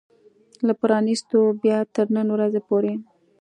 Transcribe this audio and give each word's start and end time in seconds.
له 0.65 0.73
پرانيستلو 0.81 1.41
بيا 1.63 1.77
تر 1.93 2.05
نن 2.15 2.27
ورځې 2.35 2.61
پورې 2.67 2.93